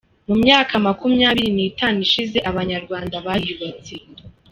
[0.27, 3.93] Mumyaka makumyabiri ni tanu ishize abanyarwanda bariyubatse.